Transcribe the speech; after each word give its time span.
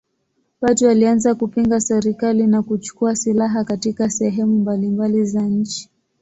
Watu 0.61 0.85
walianza 0.85 1.35
kupinga 1.35 1.79
serikali 1.81 2.47
na 2.47 2.61
kuchukua 2.63 3.15
silaha 3.15 3.63
katika 3.63 4.09
sehemu 4.09 4.59
mbalimbali 4.59 5.25
za 5.25 5.41
nchi. 5.41 5.89